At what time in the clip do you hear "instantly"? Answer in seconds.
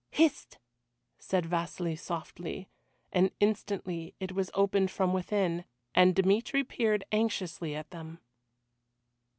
3.39-4.15